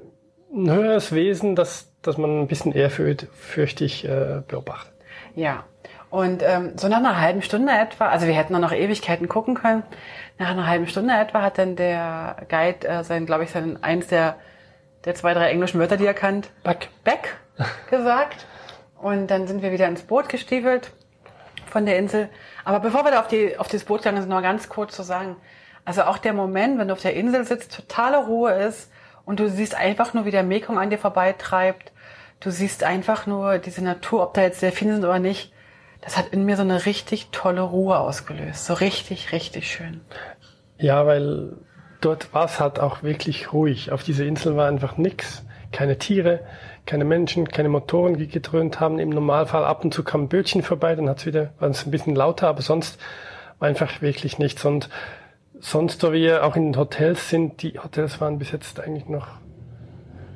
ein 0.53 0.69
höheres 0.71 1.13
Wesen, 1.13 1.55
das, 1.55 1.91
das 2.01 2.17
man 2.17 2.41
ein 2.41 2.47
bisschen 2.47 2.73
ehrfürchtig 2.73 4.05
äh, 4.05 4.41
beobachtet. 4.47 4.93
Ja. 5.35 5.63
Und 6.09 6.41
ähm, 6.41 6.73
so 6.75 6.87
nach 6.87 6.97
einer 6.97 7.21
halben 7.21 7.41
Stunde 7.41 7.71
etwa, 7.71 8.07
also 8.07 8.25
wir 8.25 8.33
hätten 8.33 8.53
noch, 8.53 8.59
noch 8.59 8.71
Ewigkeiten 8.71 9.27
gucken 9.27 9.53
können, 9.53 9.83
nach 10.39 10.49
einer 10.49 10.65
halben 10.65 10.87
Stunde 10.87 11.13
etwa 11.13 11.41
hat 11.41 11.57
dann 11.57 11.75
der 11.75 12.37
Guide 12.49 12.87
äh, 12.87 13.03
sein, 13.03 13.25
glaube 13.25 13.43
ich, 13.43 13.51
sein 13.51 13.81
eins 13.83 14.07
der, 14.07 14.37
der 15.05 15.13
zwei, 15.13 15.33
drei 15.33 15.51
englischen 15.51 15.79
Wörter, 15.79 15.97
die 15.97 16.05
er 16.05 16.15
kannt, 16.15 16.49
Back. 16.63 16.89
Back 17.03 17.35
gesagt. 17.89 18.47
Und 18.99 19.27
dann 19.27 19.47
sind 19.47 19.61
wir 19.61 19.71
wieder 19.71 19.87
ins 19.87 20.01
Boot 20.01 20.29
gestiefelt 20.29 20.91
von 21.67 21.85
der 21.85 21.97
Insel. 21.97 22.29
Aber 22.65 22.79
bevor 22.79 23.05
wir 23.05 23.11
da 23.11 23.19
auf, 23.19 23.27
die, 23.27 23.57
auf 23.57 23.67
das 23.67 23.83
Boot 23.83 23.99
gegangen 23.99 24.21
sind, 24.21 24.29
noch 24.29 24.41
ganz 24.41 24.67
kurz 24.67 24.95
zu 24.95 25.03
sagen, 25.03 25.35
also 25.85 26.03
auch 26.03 26.17
der 26.17 26.33
Moment, 26.33 26.79
wenn 26.79 26.87
du 26.87 26.93
auf 26.93 27.01
der 27.01 27.13
Insel 27.13 27.45
sitzt, 27.45 27.75
totale 27.75 28.17
Ruhe 28.17 28.51
ist 28.51 28.91
und 29.25 29.39
du 29.39 29.49
siehst 29.49 29.75
einfach 29.75 30.13
nur, 30.13 30.25
wie 30.25 30.31
der 30.31 30.43
Mekong 30.43 30.79
an 30.79 30.89
dir 30.89 30.97
vorbeitreibt. 30.97 31.91
Du 32.39 32.51
siehst 32.51 32.83
einfach 32.83 33.27
nur 33.27 33.57
diese 33.57 33.83
Natur, 33.83 34.23
ob 34.23 34.33
da 34.33 34.41
jetzt 34.41 34.61
Delfine 34.61 34.93
sind 34.95 35.05
oder 35.05 35.19
nicht. 35.19 35.53
Das 36.01 36.17
hat 36.17 36.29
in 36.29 36.45
mir 36.45 36.55
so 36.55 36.61
eine 36.61 36.85
richtig 36.85 37.29
tolle 37.31 37.61
Ruhe 37.61 37.99
ausgelöst. 37.99 38.65
So 38.65 38.73
richtig, 38.73 39.31
richtig 39.31 39.71
schön. 39.71 40.01
Ja, 40.77 41.05
weil 41.05 41.57
dort 42.01 42.33
war 42.33 42.45
es 42.45 42.59
halt 42.59 42.79
auch 42.79 43.03
wirklich 43.03 43.51
ruhig. 43.51 43.91
Auf 43.91 44.03
dieser 44.03 44.25
Insel 44.25 44.55
war 44.55 44.67
einfach 44.67 44.97
nichts. 44.97 45.43
Keine 45.71 45.97
Tiere, 45.97 46.39
keine 46.85 47.05
Menschen, 47.05 47.47
keine 47.47 47.69
Motoren, 47.69 48.17
die 48.17 48.27
gedröhnt 48.27 48.79
haben. 48.79 48.97
Im 48.97 49.09
Normalfall 49.09 49.65
ab 49.65 49.83
und 49.83 49.93
zu 49.93 50.03
kam 50.03 50.23
ein 50.23 50.29
Bötchen 50.29 50.63
vorbei, 50.63 50.95
dann 50.95 51.09
hat's 51.09 51.25
wieder, 51.25 51.51
war 51.59 51.69
es 51.69 51.85
ein 51.85 51.91
bisschen 51.91 52.15
lauter, 52.15 52.47
aber 52.47 52.61
sonst 52.61 52.99
war 53.59 53.67
einfach 53.67 54.01
wirklich 54.01 54.39
nichts. 54.39 54.65
Und 54.65 54.89
sonst, 55.59 56.01
wo 56.01 56.11
wir 56.11 56.43
auch 56.43 56.55
in 56.55 56.71
den 56.71 56.77
Hotels 56.77 57.29
sind, 57.29 57.61
die 57.61 57.77
Hotels 57.77 58.19
waren 58.21 58.39
bis 58.39 58.51
jetzt 58.51 58.79
eigentlich 58.79 59.07
noch, 59.07 59.27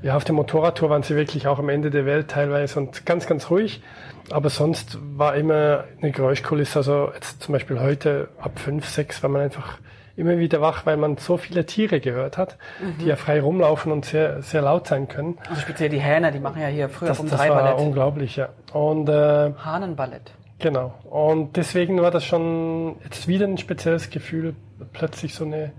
ja, 0.03 0.17
auf 0.17 0.25
der 0.25 0.35
Motorradtour 0.35 0.89
waren 0.89 1.01
sie 1.01 1.15
wirklich 1.15 1.47
auch 1.47 1.59
am 1.59 1.69
Ende 1.69 1.89
der 1.89 2.05
Welt 2.05 2.27
teilweise 2.29 2.77
und 2.79 3.05
ganz, 3.05 3.25
ganz 3.25 3.49
ruhig. 3.49 3.81
Aber 4.29 4.49
sonst 4.49 4.97
war 5.17 5.35
immer 5.35 5.85
eine 6.01 6.11
Geräuschkulisse. 6.11 6.79
Also 6.79 7.11
jetzt 7.13 7.41
zum 7.41 7.53
Beispiel 7.53 7.79
heute 7.79 8.27
ab 8.39 8.59
fünf, 8.59 8.87
sechs 8.87 9.23
war 9.23 9.29
man 9.29 9.41
einfach 9.41 9.79
immer 10.15 10.37
wieder 10.37 10.61
wach, 10.61 10.85
weil 10.85 10.97
man 10.97 11.17
so 11.17 11.37
viele 11.37 11.65
Tiere 11.65 12.01
gehört 12.01 12.37
hat, 12.37 12.57
mhm. 12.81 12.97
die 12.99 13.05
ja 13.05 13.15
frei 13.15 13.41
rumlaufen 13.41 13.91
und 13.91 14.05
sehr, 14.05 14.41
sehr 14.41 14.61
laut 14.61 14.87
sein 14.87 15.07
können. 15.07 15.37
Also 15.49 15.61
speziell 15.61 15.89
die 15.89 15.99
Hähner, 15.99 16.31
die 16.31 16.39
machen 16.39 16.61
ja 16.61 16.67
hier 16.67 16.89
früher 16.89 17.07
das, 17.07 17.19
um 17.19 17.29
das 17.29 17.39
drei 17.39 17.49
war 17.49 17.63
Ballett. 17.63 17.79
unglaublich, 17.79 18.35
ja. 18.35 18.49
Und, 18.73 19.07
äh, 19.09 19.53
Hahnenballett. 19.53 20.33
Genau. 20.59 20.93
Und 21.09 21.55
deswegen 21.55 22.01
war 22.01 22.11
das 22.11 22.25
schon 22.25 22.97
jetzt 23.03 23.27
wieder 23.27 23.47
ein 23.47 23.57
spezielles 23.57 24.09
Gefühl, 24.09 24.53
plötzlich 24.91 25.33
so 25.33 25.45
eine 25.45 25.71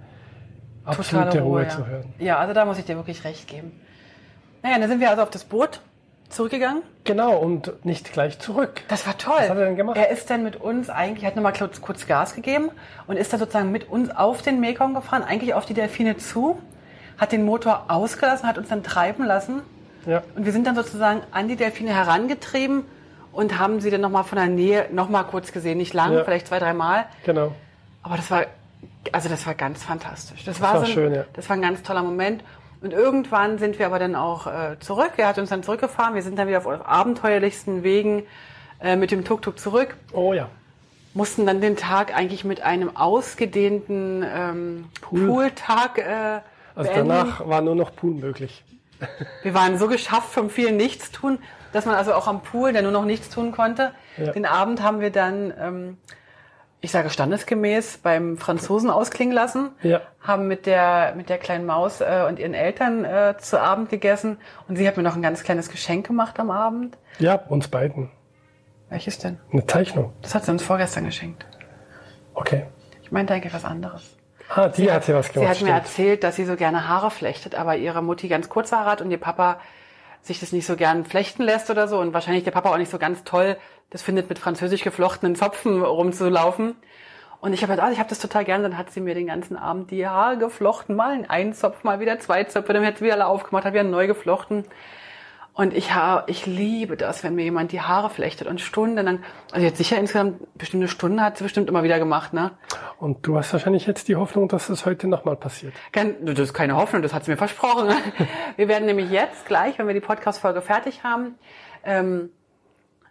absolute 0.85 1.41
Ruhe, 1.41 1.61
Ruhe 1.61 1.63
ja. 1.63 1.69
zu 1.69 1.87
hören. 1.87 2.15
Ja, 2.19 2.39
also 2.39 2.55
da 2.55 2.65
muss 2.65 2.79
ich 2.79 2.85
dir 2.85 2.97
wirklich 2.97 3.25
recht 3.25 3.47
geben. 3.47 3.73
Naja, 4.65 4.79
dann 4.79 4.89
sind 4.89 5.01
wir 5.01 5.11
also 5.11 5.23
auf 5.23 5.29
das 5.29 5.45
Boot 5.45 5.81
zurückgegangen. 6.31 6.83
Genau, 7.05 7.37
und 7.37 7.85
nicht 7.85 8.15
gleich 8.15 8.39
zurück. 8.39 8.81
Das 8.89 9.07
war 9.07 9.19
toll. 9.19 9.35
Was 9.37 9.51
hat 9.51 9.59
er 9.59 9.67
denn 9.67 9.77
gemacht? 9.77 9.99
Er 9.99 10.09
ist 10.09 10.31
dann 10.31 10.43
mit 10.43 10.57
uns 10.57 10.89
eigentlich, 10.89 11.27
hat 11.27 11.37
nochmal 11.37 11.53
kurz, 11.53 11.83
kurz 11.83 12.07
Gas 12.07 12.35
gegeben 12.35 12.71
und 13.07 13.19
ist 13.19 13.31
dann 13.31 13.41
sozusagen 13.41 13.71
mit 13.71 13.91
uns 13.91 14.09
auf 14.11 14.41
den 14.41 14.61
Mekong 14.61 14.95
gefahren, 14.95 15.23
eigentlich 15.23 15.53
auf 15.53 15.67
die 15.67 15.75
Delfine 15.75 16.17
zu, 16.17 16.59
hat 17.19 17.33
den 17.33 17.45
Motor 17.45 17.85
ausgelassen, 17.89 18.49
hat 18.49 18.57
uns 18.57 18.71
dann 18.71 18.83
treiben 18.83 19.27
lassen. 19.27 19.61
Ja. 20.07 20.23
Und 20.35 20.47
wir 20.47 20.53
sind 20.53 20.67
dann 20.67 20.77
sozusagen 20.77 21.21
an 21.31 21.47
die 21.47 21.57
Delfine 21.57 21.95
herangetrieben 21.95 22.87
und 23.33 23.59
haben 23.59 23.83
sie 23.83 23.91
dann 23.91 24.01
nochmal 24.01 24.25
von 24.25 24.37
der 24.37 24.49
Nähe 24.49 24.89
nochmal 24.93 25.25
kurz 25.25 25.53
gesehen. 25.53 25.77
Nicht 25.77 25.93
lang, 25.93 26.15
ja. 26.15 26.25
vielleicht 26.25 26.47
zwei, 26.47 26.59
drei 26.59 26.73
Mal. 26.73 27.05
Genau. 27.27 27.53
Aber 28.03 28.17
das 28.17 28.31
war, 28.31 28.47
also 29.13 29.29
das 29.29 29.47
war 29.47 29.55
ganz 29.55 29.83
fantastisch. 29.83 30.43
Das, 30.47 30.57
das 30.57 30.63
war, 30.63 30.73
war 30.73 30.81
so 30.81 30.87
ein, 30.87 30.93
schön, 30.93 31.15
ja. 31.15 31.25
Das 31.35 31.51
war 31.51 31.57
ein 31.57 31.63
ganz 31.63 31.83
toller 31.83 32.03
Moment. 32.03 32.43
Und 32.85 32.93
irgendwann 32.93 33.57
sind 33.57 33.79
wir 33.79 33.87
aber 33.87 33.99
dann 33.99 34.15
auch 34.15 34.47
äh, 34.47 34.79
zurück. 34.79 35.13
Er 35.17 35.29
hat 35.29 35.39
uns 35.39 35.49
dann 35.49 35.63
zurückgefahren. 35.63 36.15
Wir 36.15 36.23
sind 36.23 36.39
dann 36.39 36.49
wieder 36.49 36.59
auf 36.59 36.67
abenteuerlichsten 36.67 37.83
Wegen 37.83 38.25
äh, 38.79 38.95
mit 38.97 39.11
dem 39.11 39.25
Tuk-Tuk 39.25 39.59
zurück. 39.59 39.97
Oh 40.13 40.35
ja. 40.35 40.51
Mussten 41.15 41.47
dann 41.47 41.63
den 41.63 41.77
Tag 41.77 42.15
eigentlich 42.15 42.45
mit 42.45 42.61
einem 42.61 42.95
ausgedehnten 42.95 44.23
ähm, 44.23 44.85
Pool. 45.01 45.27
Pooltag 45.29 45.97
äh, 45.97 46.41
Also 46.75 46.91
beenden. 46.91 47.09
danach 47.09 47.49
war 47.49 47.63
nur 47.63 47.75
noch 47.75 47.97
Pool 47.97 48.13
möglich. 48.13 48.63
Wir 49.43 49.55
waren 49.55 49.79
so 49.79 49.89
geschafft 49.89 50.29
vom 50.29 50.51
vielen 50.51 50.77
Nichtstun, 50.77 51.39
dass 51.73 51.87
man 51.87 51.95
also 51.95 52.13
auch 52.13 52.27
am 52.27 52.43
Pool, 52.43 52.75
der 52.75 52.83
nur 52.83 52.93
noch 52.93 53.07
nichts 53.07 53.31
tun 53.31 53.53
konnte. 53.53 53.93
Ja. 54.19 54.33
Den 54.33 54.45
Abend 54.45 54.83
haben 54.83 55.01
wir 55.01 55.11
dann 55.11 55.55
ähm, 55.59 55.97
ich 56.85 56.91
sage 56.91 57.09
standesgemäß, 57.09 57.99
beim 58.03 58.37
Franzosen 58.37 58.91
ausklingen 58.91 59.35
lassen, 59.35 59.71
ja. 59.83 60.03
haben 60.21 60.47
mit 60.49 60.67
der, 60.67 61.15
mit 61.17 61.31
der 61.31 61.39
kleinen 61.39 61.65
Maus 61.65 62.03
äh, 62.03 62.27
und 62.29 62.39
ihren 62.39 62.53
Eltern 62.53 63.07
äh, 63.07 63.37
zu 63.39 63.59
Abend 63.59 63.89
gegessen 63.89 64.37
und 64.69 64.77
sie 64.77 64.87
hat 64.87 64.99
mir 64.99 65.03
noch 65.03 65.17
ein 65.17 65.23
ganz 65.23 65.43
kleines 65.43 65.71
Geschenk 65.71 66.07
gemacht 66.07 66.39
am 66.39 66.51
Abend. 66.51 66.99
Ja, 67.19 67.37
uns 67.37 67.69
beiden. 67.69 68.11
Welches 68.91 69.19
denn? 69.19 69.39
Eine 69.51 69.67
Zeichnung. 69.67 70.13
Das 70.21 70.35
hat 70.35 70.45
sie 70.45 70.51
uns 70.51 70.63
vorgestern 70.63 71.07
geschenkt. 71.07 71.47
Okay. 72.35 72.67
Ich 73.03 73.11
meinte 73.11 73.33
eigentlich 73.33 73.55
was 73.55 73.65
anderes. 73.65 74.19
Ah, 74.51 74.69
die 74.69 74.83
sie 74.83 74.93
hat, 74.93 75.05
sie 75.05 75.15
was 75.15 75.33
gemacht. 75.33 75.47
Sie 75.47 75.49
hat 75.49 75.57
stimmt. 75.57 75.71
mir 75.71 75.77
erzählt, 75.77 76.23
dass 76.23 76.37
sie 76.37 76.45
so 76.45 76.55
gerne 76.55 76.87
Haare 76.87 77.11
flechtet, 77.11 77.55
aber 77.55 77.77
ihre 77.77 78.03
Mutti 78.03 78.29
ganz 78.29 78.51
kurze 78.51 78.77
Haare 78.77 78.91
hat 78.91 79.01
und 79.01 79.11
ihr 79.11 79.19
Papa 79.19 79.59
sich 80.21 80.41
das 80.41 80.53
nicht 80.53 80.67
so 80.67 80.77
gern 80.77 81.05
flechten 81.05 81.43
lässt 81.43 81.71
oder 81.71 81.89
so 81.89 81.99
und 81.99 82.13
wahrscheinlich 82.13 82.45
der 82.45 82.51
Papa 82.51 82.71
auch 82.71 82.79
nicht 82.79 82.91
so 82.91 82.99
ganz 82.99 83.25
toll 83.25 83.57
das 83.95 84.03
findet, 84.03 84.29
mit 84.29 84.41
französisch 84.41 84.83
geflochtenen 84.83 85.37
Zopfen 85.37 85.81
rumzulaufen. 85.81 86.75
Und 87.41 87.53
ich 87.53 87.63
habe 87.63 87.71
halt, 87.71 87.81
ah, 87.81 87.93
ich 87.93 88.01
habe 88.01 88.09
das 88.09 88.19
total 88.19 88.45
gern. 88.45 88.65
Dann 88.65 88.77
hat 88.77 88.91
sie 88.91 89.01
mir 89.01 89.15
den 89.15 89.29
ganzen 89.29 89.57
Abend 89.57 89.93
die 89.93 90.05
Haare 90.05 90.37
geflochten, 90.37 90.97
mal 90.97 91.25
einen 91.29 91.53
Zopf, 91.53 91.85
mal 91.85 92.01
wieder 92.01 92.19
zwei 92.19 92.43
Zöpfe, 92.43 92.73
dann 92.73 92.85
hat 92.85 92.99
sie 92.99 93.05
wieder 93.05 93.15
alle 93.15 93.27
aufgemacht, 93.27 93.65
hat 93.65 93.73
wieder 93.73 93.85
neu 93.85 94.09
geflochten. 94.09 94.65
Und 95.53 95.73
ich 95.73 95.95
habe, 95.95 96.29
ich 96.29 96.45
liebe 96.45 96.97
das, 96.97 97.23
wenn 97.23 97.37
mir 97.37 97.45
jemand 97.45 97.71
die 97.71 97.81
Haare 97.81 98.11
flechtet 98.11 98.49
und 98.49 98.61
stundenlang, 98.61 99.21
also 99.53 99.65
jetzt 99.65 99.79
sicher 99.79 99.97
insgesamt 99.97 100.59
bestimmte 100.59 100.89
Stunden 100.89 101.23
hat 101.23 101.39
sie 101.39 101.45
bestimmt 101.45 101.69
immer 101.69 101.85
wieder 101.85 102.01
gemacht, 102.01 102.33
ne? 102.33 102.51
Und 102.99 103.25
du 103.25 103.39
hast 103.39 103.53
wahrscheinlich 103.53 103.87
jetzt 103.87 104.09
die 104.09 104.17
Hoffnung, 104.17 104.49
dass 104.49 104.67
das 104.67 104.85
heute 104.87 105.07
nochmal 105.07 105.37
passiert. 105.37 105.73
Das 105.93 106.41
ist 106.41 106.53
keine 106.53 106.75
Hoffnung, 106.75 107.03
das 107.03 107.15
hat 107.15 107.27
sie 107.27 107.31
mir 107.31 107.37
versprochen. 107.37 107.95
wir 108.57 108.67
werden 108.67 108.87
nämlich 108.87 109.09
jetzt 109.13 109.47
gleich, 109.47 109.79
wenn 109.79 109.87
wir 109.87 109.95
die 109.95 110.01
Podcast-Folge 110.01 110.61
fertig 110.61 111.05
haben, 111.05 111.37
ähm, 111.85 112.31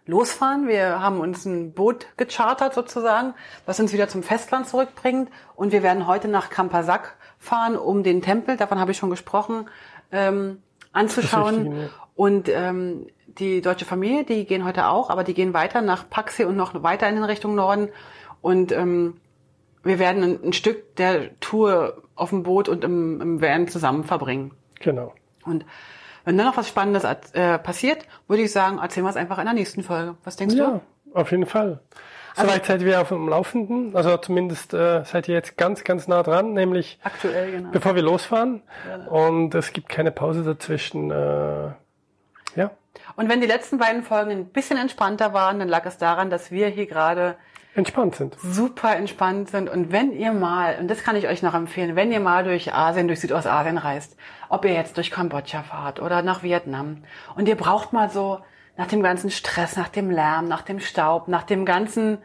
losfahren. 0.06 0.68
Wir 0.68 1.00
haben 1.00 1.20
uns 1.20 1.44
ein 1.44 1.72
Boot 1.72 2.06
gechartert 2.16 2.74
sozusagen, 2.74 3.34
was 3.66 3.80
uns 3.80 3.92
wieder 3.92 4.08
zum 4.08 4.22
Festland 4.22 4.68
zurückbringt. 4.68 5.30
Und 5.56 5.72
wir 5.72 5.82
werden 5.82 6.06
heute 6.06 6.28
nach 6.28 6.50
Kampasak 6.50 7.16
fahren, 7.38 7.76
um 7.76 8.02
den 8.02 8.22
Tempel, 8.22 8.56
davon 8.56 8.78
habe 8.78 8.92
ich 8.92 8.98
schon 8.98 9.10
gesprochen, 9.10 9.68
ähm, 10.12 10.62
anzuschauen. 10.92 11.90
Und 12.14 12.48
ähm, 12.48 13.06
die 13.26 13.60
deutsche 13.60 13.84
Familie, 13.84 14.24
die 14.24 14.44
gehen 14.44 14.64
heute 14.64 14.86
auch, 14.86 15.10
aber 15.10 15.24
die 15.24 15.34
gehen 15.34 15.54
weiter 15.54 15.82
nach 15.82 16.08
Paxi 16.08 16.44
und 16.44 16.56
noch 16.56 16.82
weiter 16.82 17.08
in 17.08 17.22
Richtung 17.22 17.54
Norden. 17.54 17.88
Und 18.40 18.72
ähm, 18.72 19.16
wir 19.82 19.98
werden 19.98 20.22
ein, 20.22 20.44
ein 20.44 20.52
Stück 20.52 20.96
der 20.96 21.38
Tour 21.40 22.02
auf 22.14 22.30
dem 22.30 22.42
Boot 22.44 22.68
und 22.68 22.84
im, 22.84 23.20
im 23.20 23.40
Van 23.40 23.68
zusammen 23.68 24.04
verbringen. 24.04 24.52
Genau. 24.80 25.12
Und 25.44 25.64
wenn 26.24 26.36
dann 26.36 26.46
noch 26.46 26.56
was 26.56 26.68
Spannendes 26.68 27.04
äh, 27.04 27.58
passiert, 27.58 28.06
würde 28.28 28.42
ich 28.42 28.52
sagen, 28.52 28.78
erzählen 28.78 29.04
wir 29.04 29.10
es 29.10 29.16
einfach 29.16 29.38
in 29.38 29.44
der 29.44 29.54
nächsten 29.54 29.82
Folge. 29.82 30.16
Was 30.24 30.36
denkst 30.36 30.54
ja, 30.54 30.66
du? 30.66 30.72
Ja, 30.72 31.20
auf 31.20 31.30
jeden 31.30 31.46
Fall. 31.46 31.80
Also, 32.36 32.50
Soweit 32.50 32.66
seid 32.66 32.82
ihr 32.82 33.00
auf 33.00 33.08
dem 33.08 33.28
Laufenden, 33.28 33.94
also 33.94 34.16
zumindest 34.16 34.74
äh, 34.74 35.04
seid 35.04 35.28
ihr 35.28 35.34
jetzt 35.34 35.56
ganz, 35.56 35.84
ganz 35.84 36.08
nah 36.08 36.22
dran, 36.24 36.52
nämlich 36.52 36.98
aktuell, 37.04 37.52
genau. 37.52 37.70
bevor 37.70 37.94
wir 37.94 38.02
losfahren. 38.02 38.62
Genau. 38.90 39.28
Und 39.28 39.54
es 39.54 39.72
gibt 39.72 39.88
keine 39.88 40.10
Pause 40.10 40.42
dazwischen. 40.42 41.12
Äh, 41.12 41.70
ja. 42.56 42.70
Und 43.14 43.28
wenn 43.28 43.40
die 43.40 43.46
letzten 43.46 43.78
beiden 43.78 44.02
Folgen 44.02 44.32
ein 44.32 44.46
bisschen 44.46 44.78
entspannter 44.78 45.32
waren, 45.32 45.60
dann 45.60 45.68
lag 45.68 45.86
es 45.86 45.96
daran, 45.96 46.28
dass 46.28 46.50
wir 46.50 46.66
hier 46.68 46.86
gerade 46.86 47.36
entspannt 47.74 48.14
sind. 48.14 48.36
Super 48.40 48.96
entspannt 48.96 49.50
sind. 49.50 49.68
Und 49.68 49.92
wenn 49.92 50.12
ihr 50.12 50.32
mal, 50.32 50.78
und 50.78 50.88
das 50.88 51.02
kann 51.02 51.16
ich 51.16 51.26
euch 51.26 51.42
noch 51.42 51.54
empfehlen, 51.54 51.96
wenn 51.96 52.12
ihr 52.12 52.20
mal 52.20 52.44
durch 52.44 52.72
Asien, 52.72 53.08
durch 53.08 53.20
Südostasien 53.20 53.78
reist, 53.78 54.16
ob 54.48 54.64
ihr 54.64 54.72
jetzt 54.72 54.96
durch 54.96 55.10
Kambodscha 55.10 55.62
fahrt 55.62 56.00
oder 56.00 56.22
nach 56.22 56.42
Vietnam 56.42 57.04
und 57.36 57.48
ihr 57.48 57.56
braucht 57.56 57.92
mal 57.92 58.10
so 58.10 58.40
nach 58.76 58.86
dem 58.86 59.02
ganzen 59.02 59.30
Stress, 59.30 59.76
nach 59.76 59.88
dem 59.88 60.10
Lärm, 60.10 60.48
nach 60.48 60.62
dem 60.62 60.80
Staub, 60.80 61.28
nach 61.28 61.44
dem 61.44 61.64
ganzen 61.64 62.18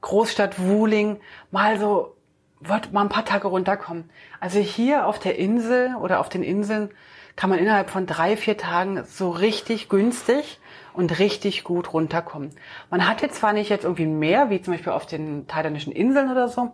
Großstadt-Wuling 0.00 1.20
mal 1.50 1.78
so, 1.78 2.16
wollt 2.60 2.92
mal 2.92 3.02
ein 3.02 3.08
paar 3.08 3.24
Tage 3.24 3.48
runterkommen. 3.48 4.10
Also 4.40 4.58
hier 4.58 5.06
auf 5.06 5.18
der 5.18 5.38
Insel 5.38 5.94
oder 5.96 6.20
auf 6.20 6.28
den 6.28 6.42
Inseln 6.42 6.90
kann 7.36 7.50
man 7.50 7.58
innerhalb 7.58 7.90
von 7.90 8.06
drei, 8.06 8.36
vier 8.36 8.56
Tagen 8.56 9.04
so 9.04 9.30
richtig 9.30 9.88
günstig 9.88 10.60
und 10.92 11.18
richtig 11.18 11.64
gut 11.64 11.92
runterkommen. 11.92 12.50
Man 12.90 13.08
hat 13.08 13.22
jetzt 13.22 13.36
zwar 13.36 13.52
nicht 13.52 13.70
jetzt 13.70 13.84
irgendwie 13.84 14.06
mehr, 14.06 14.50
wie 14.50 14.60
zum 14.60 14.74
Beispiel 14.74 14.92
auf 14.92 15.06
den 15.06 15.46
thailändischen 15.46 15.92
Inseln 15.92 16.30
oder 16.30 16.48
so, 16.48 16.72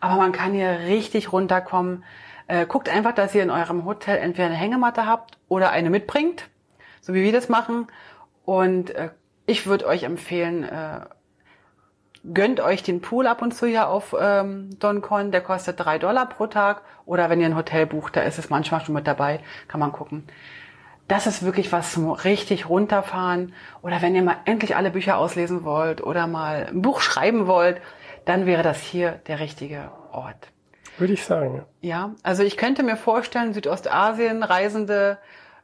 aber 0.00 0.16
man 0.16 0.32
kann 0.32 0.52
hier 0.52 0.80
richtig 0.86 1.32
runterkommen. 1.32 2.04
Äh, 2.48 2.66
guckt 2.66 2.88
einfach, 2.88 3.14
dass 3.14 3.34
ihr 3.34 3.42
in 3.42 3.50
eurem 3.50 3.84
Hotel 3.84 4.18
entweder 4.18 4.46
eine 4.46 4.56
Hängematte 4.56 5.06
habt 5.06 5.38
oder 5.48 5.70
eine 5.70 5.90
mitbringt, 5.90 6.48
so 7.00 7.14
wie 7.14 7.22
wir 7.22 7.32
das 7.32 7.48
machen. 7.48 7.86
Und 8.44 8.90
äh, 8.90 9.10
ich 9.46 9.66
würde 9.66 9.86
euch 9.86 10.02
empfehlen, 10.02 10.64
äh, 10.64 11.00
gönnt 12.34 12.60
euch 12.60 12.82
den 12.82 13.00
Pool 13.00 13.26
ab 13.26 13.42
und 13.42 13.54
zu 13.54 13.66
hier 13.66 13.88
auf 13.88 14.14
ähm, 14.18 14.70
Don 14.78 15.02
Con. 15.02 15.30
Der 15.32 15.40
kostet 15.40 15.78
drei 15.78 15.98
Dollar 15.98 16.26
pro 16.28 16.46
Tag. 16.46 16.82
Oder 17.06 17.30
wenn 17.30 17.40
ihr 17.40 17.46
ein 17.46 17.56
Hotel 17.56 17.86
bucht, 17.86 18.16
da 18.16 18.22
ist 18.22 18.38
es 18.38 18.50
manchmal 18.50 18.84
schon 18.84 18.94
mit 18.94 19.06
dabei. 19.06 19.40
Kann 19.68 19.80
man 19.80 19.92
gucken 19.92 20.24
das 21.12 21.26
ist 21.26 21.42
wirklich 21.42 21.70
was 21.72 21.92
zum 21.92 22.10
richtig 22.10 22.70
runterfahren. 22.70 23.52
Oder 23.82 24.00
wenn 24.00 24.14
ihr 24.14 24.22
mal 24.22 24.38
endlich 24.46 24.76
alle 24.76 24.90
Bücher 24.90 25.18
auslesen 25.18 25.62
wollt 25.62 26.02
oder 26.02 26.26
mal 26.26 26.68
ein 26.70 26.80
Buch 26.80 27.02
schreiben 27.02 27.46
wollt, 27.46 27.82
dann 28.24 28.46
wäre 28.46 28.62
das 28.62 28.80
hier 28.80 29.20
der 29.26 29.38
richtige 29.38 29.90
Ort. 30.10 30.48
Würde 30.96 31.12
ich 31.12 31.22
sagen. 31.22 31.64
Ja, 31.82 32.12
also 32.22 32.42
ich 32.42 32.56
könnte 32.56 32.82
mir 32.82 32.96
vorstellen, 32.96 33.52
Südostasien 33.52 34.42
Reisende 34.42 35.18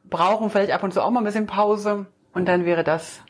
brauchen 0.04 0.50
vielleicht 0.50 0.72
ab 0.72 0.82
und 0.82 0.92
zu 0.92 1.00
auch 1.00 1.10
mal 1.10 1.20
ein 1.20 1.24
bisschen 1.24 1.46
Pause 1.46 2.04
und 2.34 2.46
dann 2.46 2.66
wäre 2.66 2.84
das 2.84 3.22